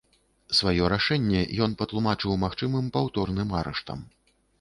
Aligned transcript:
Сваё 0.59 0.85
рашэнне 0.93 1.41
ён 1.65 1.75
патлумачыў 1.81 2.33
магчымым 2.45 2.87
паўторным 2.97 3.53
арыштам. 3.61 3.99